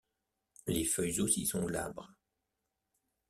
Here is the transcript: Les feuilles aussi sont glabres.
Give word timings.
Les 0.65 0.83
feuilles 0.83 1.21
aussi 1.21 1.45
sont 1.45 1.63
glabres. 1.63 2.09